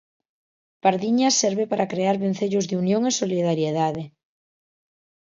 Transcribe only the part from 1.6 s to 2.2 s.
para crear